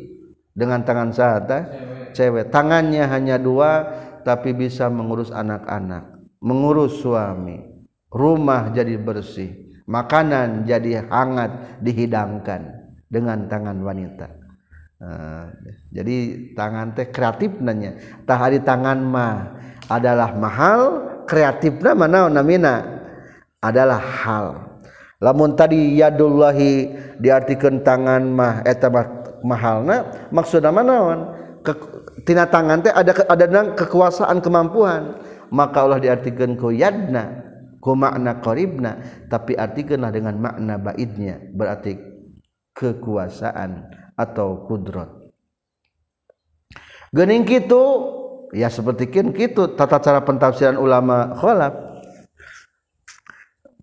Dengan 0.55 0.83
tangan 0.83 1.15
saat 1.15 1.47
cewek. 2.15 2.51
Tangannya 2.51 3.07
hanya 3.07 3.39
dua 3.39 3.87
tapi 4.27 4.51
bisa 4.51 4.91
mengurus 4.91 5.31
anak-anak 5.31 6.19
mengurus 6.43 7.03
suami. 7.03 7.63
Rumah 8.09 8.73
jadi 8.73 8.97
bersih 8.97 9.68
makanan 9.89 10.69
jadi 10.69 11.09
hangat 11.09 11.81
dihidangkan 11.81 12.93
dengan 13.09 13.49
tangan 13.49 13.81
wanita. 13.81 14.29
Uh, 14.99 15.49
jadi 15.95 16.17
tangan 16.53 16.93
teh 16.93 17.09
kreatif 17.09 17.57
nanya. 17.59 17.97
Tahari 18.29 18.61
tangan 18.61 19.01
mah 19.01 19.57
adalah 19.89 20.37
mahal 20.37 20.81
kreatifnya 21.25 21.97
mana 21.97 22.29
namina? 22.29 23.01
Adalah 23.65 23.99
hal. 23.99 24.47
Lamun 25.19 25.59
tadi 25.59 25.99
yadullahi 25.99 26.95
diartikan 27.19 27.83
tangan 27.83 28.23
mah 28.23 28.63
eta 28.63 28.87
mahalna 29.43 30.31
maksudna 30.31 30.71
manaon 30.71 31.35
ke, 31.67 31.75
tina 32.23 32.47
tangan 32.47 32.87
teh 32.87 32.95
ada 32.95 33.27
ada 33.27 33.47
kekuasaan 33.75 34.39
kemampuan. 34.39 35.19
Maka 35.49 35.81
Allah 35.81 35.99
diartikan 35.99 36.55
ku 36.61 36.69
yadna. 36.69 37.48
Ku 37.79 37.95
makna 37.95 38.43
qaribna 38.43 38.99
tapi 39.31 39.55
artikanlah 39.55 40.11
dengan 40.11 40.39
makna 40.39 40.79
baidnya 40.79 41.39
berarti 41.55 41.99
kekuasaan 42.75 43.91
atau 44.19 44.67
kudrat. 44.67 45.11
Gening 47.15 47.47
gitu 47.49 47.83
ya 48.53 48.69
seperti 48.69 49.09
kin 49.09 49.33
gitu 49.33 49.73
tata 49.77 50.01
cara 50.01 50.21
pentafsiran 50.25 50.77
ulama 50.77 51.37
kholaf 51.37 51.73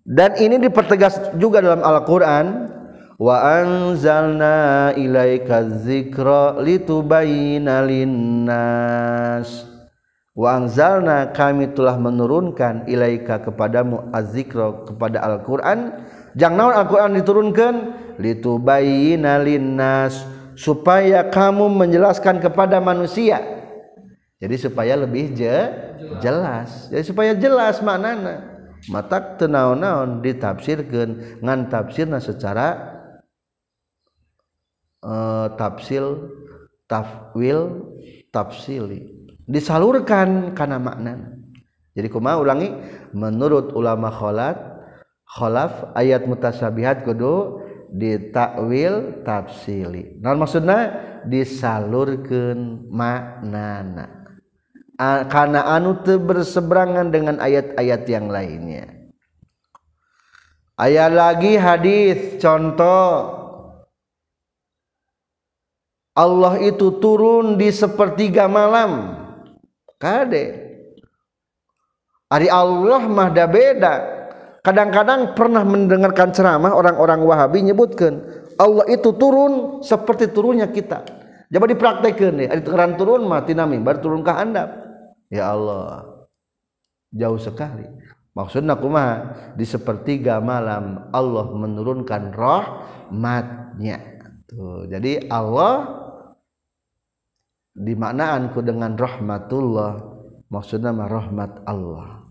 dan 0.06 0.38
ini 0.38 0.62
dipertegas 0.62 1.34
juga 1.34 1.58
dalam 1.58 1.82
Al-Quran 1.82 2.70
wa 3.18 3.36
anzalna 3.42 4.94
ilaika 4.94 5.66
dzikra 5.66 6.62
litubayyana 6.62 7.82
linnas 7.82 9.66
wa 10.36 10.60
anzalna 10.60 11.32
kami 11.32 11.72
telah 11.72 11.96
menurunkan 11.96 12.84
ilaika 12.84 13.40
kepadamu 13.40 14.12
azzikra 14.12 14.84
kepada 14.84 15.24
Al-Qur'an. 15.24 16.06
Jangan 16.36 16.56
naon 16.60 16.74
Al-Qur'an 16.76 17.16
diturunkan? 17.16 17.74
Litubayyina 18.20 19.40
linnas 19.40 20.28
supaya 20.52 21.24
kamu 21.32 21.72
menjelaskan 21.72 22.44
kepada 22.44 22.76
manusia. 22.84 23.40
Jadi 24.36 24.56
supaya 24.60 25.00
lebih 25.00 25.32
je, 25.32 25.56
jelas. 26.20 26.92
Jadi 26.92 27.02
supaya 27.08 27.32
jelas 27.32 27.80
maknana. 27.80 28.60
Mata 28.92 29.40
tenaon-naon 29.40 30.20
ditafsirkan 30.20 31.40
ngan 31.40 31.72
tafsirna 31.72 32.20
secara 32.20 32.96
uh, 35.00 35.48
tafsil 35.56 36.28
tafwil 36.84 37.88
tafsili 38.30 39.15
disalurkan 39.46 40.52
karena 40.52 40.78
makna. 40.82 41.38
Jadi 41.96 42.12
kuma 42.12 42.36
ulangi 42.36 42.76
menurut 43.16 43.72
ulama 43.72 44.12
kholat 44.12 44.58
kholaf 45.24 45.96
ayat 45.96 46.28
mutasabihat 46.28 47.08
kudu 47.08 47.64
ditakwil 47.88 49.24
tafsili. 49.24 50.20
Non 50.20 50.36
maksudnya 50.36 50.92
disalurkan 51.24 52.84
maknana. 52.92 54.28
Karena 55.28 55.72
anu 55.76 55.96
berseberangan 56.04 57.12
dengan 57.12 57.36
ayat-ayat 57.40 58.02
yang 58.08 58.32
lainnya. 58.32 58.88
Ayat 60.76 61.12
lagi 61.12 61.56
hadis 61.56 62.36
contoh. 62.40 63.32
Allah 66.16 66.56
itu 66.64 66.96
turun 66.96 67.60
di 67.60 67.68
sepertiga 67.68 68.48
malam 68.48 69.25
kade. 70.00 70.44
Hari 72.26 72.48
Allah 72.50 73.02
mah 73.06 73.30
da 73.30 73.46
beda. 73.46 73.94
Kadang-kadang 74.66 75.38
pernah 75.38 75.62
mendengarkan 75.62 76.34
ceramah 76.34 76.74
orang-orang 76.74 77.22
Wahabi 77.22 77.62
nyebutkan 77.70 78.18
Allah 78.58 78.82
itu 78.90 79.14
turun 79.14 79.78
seperti 79.78 80.34
turunnya 80.34 80.66
kita. 80.66 81.06
Coba 81.46 81.70
dipraktekkan 81.70 82.42
deh 82.42 82.50
ada 82.50 82.58
teran 82.58 82.98
turun 82.98 83.30
mati 83.30 83.54
nami 83.54 83.78
baru 83.78 84.02
turun 84.02 84.26
ke 84.26 84.32
handap 84.34 84.66
ya 85.30 85.54
Allah 85.54 86.02
jauh 87.14 87.38
sekali. 87.38 87.86
Maksud 88.34 88.68
akuma 88.68 89.32
di 89.56 89.64
sepertiga 89.64 90.42
malam 90.42 91.08
Allah 91.14 91.46
menurunkan 91.54 92.34
rahmatnya. 92.34 94.18
Tuh 94.50 94.90
jadi 94.90 95.30
Allah 95.30 96.05
dimaknaanku 97.76 98.64
dengan 98.64 98.96
rahmatullah 98.96 100.00
maksudnya 100.48 100.96
mah 100.96 101.08
rahmat 101.12 101.52
Allah. 101.68 102.24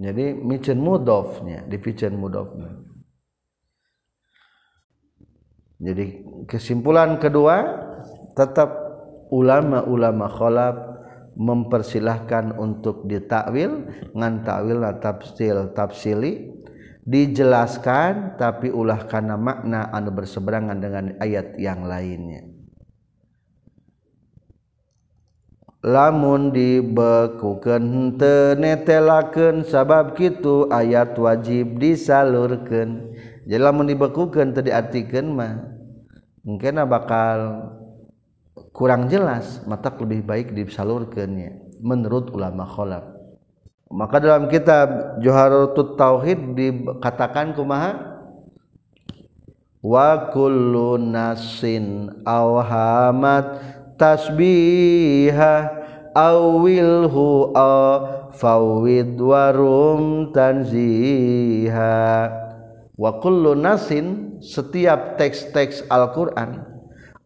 Jadi 0.00 0.34
micen 0.34 0.82
mudofnya 0.82 1.68
di 1.68 1.76
picen 1.78 2.16
mudofnya. 2.18 2.74
Jadi 5.82 6.24
kesimpulan 6.48 7.20
kedua 7.20 7.62
tetap 8.32 8.72
ulama-ulama 9.30 10.26
kholaf 10.30 10.76
mempersilahkan 11.36 12.56
untuk 12.56 13.08
ditakwil 13.08 13.88
ngan 14.12 14.44
takwil 14.44 14.84
tafsil 15.00 15.72
tafsili 15.72 16.61
dijelaskan 17.02 18.38
tapi 18.38 18.70
ulah 18.70 19.06
karena 19.10 19.34
makna 19.34 19.90
anu 19.90 20.14
berseberangan 20.14 20.78
dengan 20.78 21.04
ayat 21.18 21.58
yang 21.58 21.86
lainnya. 21.86 22.46
Lamun 25.82 26.54
dibekukan 26.54 28.14
tenetelaken 28.14 29.66
sabab 29.66 30.14
kitu 30.14 30.70
ayat 30.70 31.18
wajib 31.18 31.82
disalurkan 31.82 33.10
jadi 33.42 33.58
lamun 33.58 33.90
dibekukan 33.90 34.54
tadi 34.54 34.70
artikan 34.70 35.34
mah 35.34 35.58
mungkin 36.46 36.78
bakal 36.86 37.38
kurang 38.70 39.10
jelas 39.10 39.62
mata 39.66 39.90
lebih 39.90 40.22
baik 40.22 40.54
disalurkannya 40.54 41.82
menurut 41.82 42.30
ulama 42.30 42.62
kholaf 42.62 43.11
maka 43.92 44.16
dalam 44.16 44.48
kitab 44.48 45.20
Joharatul 45.20 46.00
Tauhid 46.00 46.56
dikatakan 46.56 47.52
kumaha? 47.52 48.16
Wa 49.84 50.32
kullu 50.32 50.96
nasin 50.96 52.08
awhamat 52.24 53.60
tasbiha 54.00 55.54
awilhu 56.16 57.52
fawid 58.32 59.18
warum 59.20 60.32
tanziha 60.32 62.00
wa 62.96 63.10
kullu 63.20 63.52
nasin 63.58 64.38
setiap 64.40 65.20
teks-teks 65.20 65.84
Al-Qur'an 65.90 66.64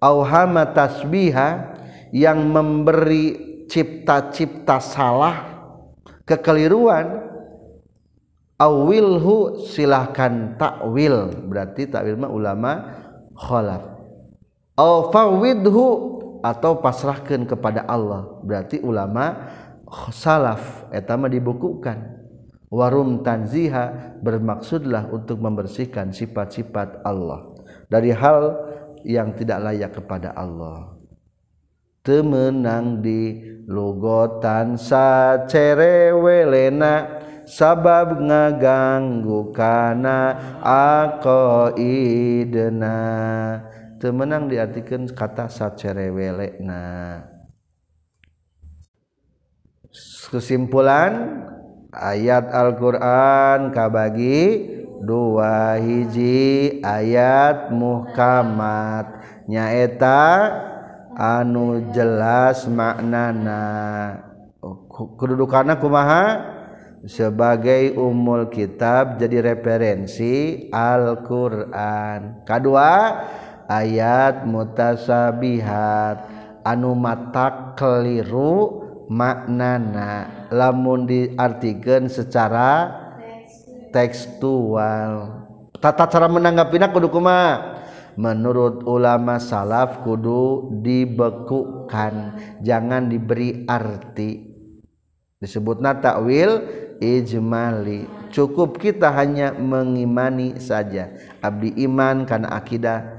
auhama 0.02 0.66
tasbiha 0.70 1.76
yang 2.14 2.40
memberi 2.46 3.36
cipta-cipta 3.66 4.78
salah 4.78 5.55
kekeliruan. 6.26 7.32
Awilhu 8.56 9.62
silahkan 9.68 10.56
takwil. 10.56 11.32
Berarti 11.46 11.88
takwil 11.88 12.16
mah 12.16 12.32
ulama 12.32 12.72
khalaf. 13.36 13.84
Au 14.76 15.08
fawidhu 15.12 15.86
atau 16.40 16.80
pasrahkan 16.80 17.44
kepada 17.48 17.84
Allah. 17.84 18.40
Berarti 18.44 18.80
ulama 18.82 19.48
salaf. 20.12 20.88
Etama 20.92 21.30
dibukukan. 21.30 22.16
Warum 22.66 23.22
tanziha 23.22 24.18
bermaksudlah 24.20 25.08
untuk 25.14 25.38
membersihkan 25.38 26.10
sifat-sifat 26.10 27.06
Allah. 27.06 27.54
Dari 27.86 28.10
hal 28.10 28.56
yang 29.06 29.38
tidak 29.38 29.62
layak 29.62 29.94
kepada 29.94 30.34
Allah 30.34 30.95
temenang 32.06 33.02
di 33.02 33.42
lugotan 33.66 34.78
sacerewelena 34.78 37.26
sabab 37.42 38.22
ngaganggu 38.22 39.50
kana 39.50 40.38
aqaidna 41.18 42.94
temenang 43.98 44.46
diartikan 44.46 45.10
kata 45.10 45.50
sacerewelena. 45.50 47.26
Kesimpulan 50.26 51.46
ayat 51.94 52.50
Al-Qur'an 52.50 53.70
kabagi 53.72 54.68
dua 55.00 55.80
hiji 55.80 56.82
ayat 56.82 57.70
muhkamat. 57.72 59.22
Nyaeta 59.46 60.26
anu 61.16 61.96
jelas 61.96 62.68
maknana 62.68 63.64
oh, 64.60 64.84
kedudukannya 65.16 65.80
kumaha? 65.80 66.24
Sebagai 67.06 67.94
umul 67.94 68.50
kitab 68.50 69.22
jadi 69.22 69.54
referensi 69.54 70.66
Alquran. 70.74 72.42
Kedua 72.42 73.22
ayat 73.70 74.42
mutasabihat. 74.42 76.34
Anu 76.66 76.98
mata 76.98 77.78
keliru 77.78 78.82
maknana. 79.06 80.50
Lamun 80.50 81.06
diartikan 81.06 82.10
secara 82.10 82.90
tekstual. 83.94 85.46
Tata 85.78 86.10
cara 86.10 86.26
menanggapinya 86.26 86.90
kudu 86.90 87.06
kumaha? 87.06 87.75
Menurut 88.16 88.82
ulama 88.88 89.36
salaf 89.36 90.02
kudu 90.02 90.72
dibekukan 90.82 92.36
jangan 92.64 93.08
diberi 93.12 93.64
arti. 93.68 94.56
Disebut 95.36 95.84
takwil 96.00 96.64
ijmali. 96.98 98.08
Cukup 98.32 98.80
kita 98.80 99.12
hanya 99.12 99.52
mengimani 99.52 100.56
saja. 100.56 101.12
Abdi 101.44 101.76
iman 101.84 102.24
karena 102.24 102.56
akidah 102.56 103.16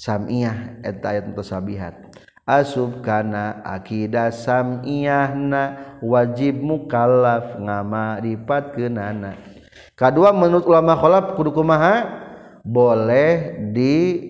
samiyah 0.00 0.82
eta 0.82 1.12
ayat 1.12 1.28
mutasabihat 1.28 2.10
asub 2.48 3.04
kana 3.04 3.60
akidah 3.62 4.32
samiyahna 4.32 5.94
wajib 6.00 6.58
mukallaf 6.58 7.60
ngamaripatkeunana 7.60 9.36
kedua 9.94 10.32
menurut 10.32 10.64
ulama 10.66 10.96
kholaf 10.96 11.36
kudu 11.36 11.52
kumaha? 11.54 12.26
Boleh 12.60 13.56
di 13.72 14.20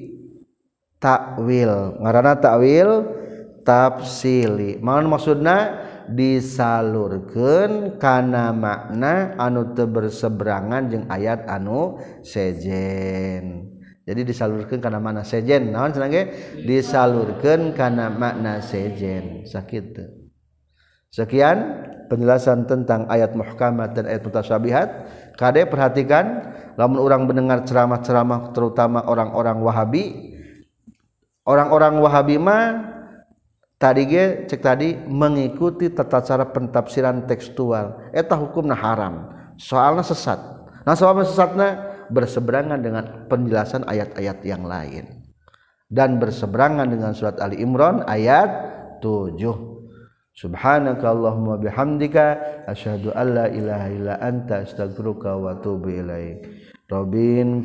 takwil 1.01 1.97
ngarana 1.99 2.39
takwil 2.39 3.09
tafsili. 3.65 4.79
Mana 4.79 5.09
maksudna 5.09 5.57
disalurkan 6.11 7.97
karena 7.97 8.53
makna 8.53 9.35
anu 9.41 9.73
teu 9.73 9.89
berseberangan 9.89 10.93
jeung 10.93 11.07
ayat 11.09 11.49
anu 11.49 11.99
sejen. 12.21 13.73
Jadi 14.05 14.21
disalurkan 14.27 14.83
karena 14.83 14.99
makna 14.99 15.23
sejen. 15.23 15.71
Naon 15.71 15.95
cenah 15.95 16.11
ge 16.13 16.23
disalurkan 16.67 17.73
karena 17.73 18.13
makna 18.13 18.61
sejen. 18.61 19.49
Sakit 19.49 19.97
sekian 21.11 21.87
penjelasan 22.07 22.67
tentang 22.67 23.07
ayat 23.07 23.39
muhkamat 23.39 23.95
dan 23.95 24.11
ayat 24.11 24.27
mutasyabihat. 24.27 24.89
Kade 25.39 25.65
perhatikan 25.71 26.53
lamun 26.75 27.01
orang 27.01 27.25
mendengar 27.25 27.63
ceramah-ceramah 27.63 28.51
terutama 28.51 29.07
orang-orang 29.07 29.63
Wahabi 29.63 30.30
orang-orang 31.51 31.99
Wahabi 31.99 32.39
mah 32.39 32.79
tadi 33.83 34.07
ge 34.07 34.47
cek 34.47 34.63
tadi 34.63 34.95
mengikuti 34.95 35.91
tata 35.91 36.23
cara 36.23 36.47
pentafsiran 36.47 37.27
tekstual. 37.27 38.15
Eta 38.15 38.39
hukumna 38.39 38.79
haram. 38.79 39.35
Soalnya 39.59 40.07
sesat. 40.07 40.39
Nah 40.87 40.95
soalnya 40.95 41.27
sesatnya 41.27 41.69
berseberangan 42.15 42.79
dengan 42.79 43.27
penjelasan 43.27 43.83
ayat-ayat 43.91 44.39
yang 44.47 44.63
lain. 44.63 45.27
Dan 45.91 46.23
berseberangan 46.23 46.87
dengan 46.87 47.11
surat 47.19 47.43
Ali 47.43 47.59
Imran 47.59 48.07
ayat 48.07 48.47
7 49.03 49.43
Subhanakallahumma 50.41 51.59
bihamdika 51.61 52.65
asyhadu 52.71 53.11
an 53.13 53.27
la 53.35 53.47
ilaha 53.51 53.87
illa 53.91 54.15
anta 54.23 54.63
astaghfiruka 54.65 55.37
wa 55.37 55.59
atubu 55.59 55.91
ilaik. 55.91 56.47
Robin 56.89 57.61